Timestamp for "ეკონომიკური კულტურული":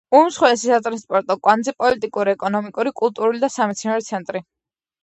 2.39-3.47